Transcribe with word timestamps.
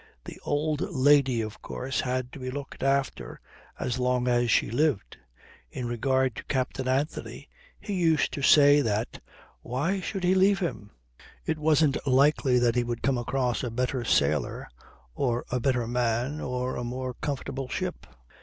The 0.25 0.39
"old 0.43 0.81
lady" 0.89 1.41
of 1.41 1.61
course 1.61 2.01
had 2.01 2.31
to 2.33 2.39
be 2.39 2.49
looked 2.49 2.81
after 2.81 3.39
as 3.79 3.99
long 3.99 4.27
as 4.27 4.49
she 4.49 4.71
lived. 4.71 5.17
In 5.69 5.85
regard 5.87 6.35
to 6.37 6.43
Captain 6.45 6.87
Anthony, 6.87 7.47
he 7.79 7.93
used 7.93 8.31
to 8.33 8.41
say 8.41 8.81
that: 8.81 9.21
why 9.61 9.99
should 9.99 10.23
he 10.23 10.33
leave 10.33 10.57
him? 10.57 10.89
It 11.45 11.59
wasn't 11.59 11.97
likely 12.07 12.57
that 12.57 12.73
he 12.73 12.83
would 12.83 13.03
come 13.03 13.19
across 13.19 13.63
a 13.63 13.69
better 13.69 14.03
sailor 14.03 14.67
or 15.13 15.45
a 15.51 15.59
better 15.59 15.85
man 15.85 16.39
or 16.41 16.77
a 16.77 16.83
more 16.83 17.13
comfortable 17.13 17.69
ship. 17.69 18.07